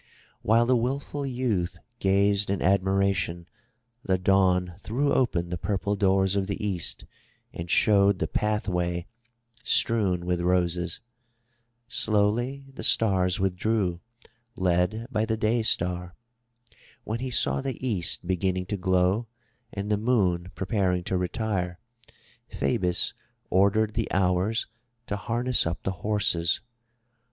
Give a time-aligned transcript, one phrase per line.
[0.41, 3.47] While the wilful youth gazed in admiration,
[4.03, 7.05] the Dawn threw open the purple doors of the East,
[7.53, 9.05] and showed the pathway
[9.63, 11.01] strewn with roses.
[11.87, 14.01] Slowly the stars withdrew,
[14.55, 16.15] led by the Day star.
[17.03, 19.27] When he saw the East beginning to glow
[19.71, 21.77] and the Moon preparing to retire,
[22.49, 23.13] Phoebus
[23.51, 24.65] ordered the Hours
[25.05, 26.59] to harness up the horses.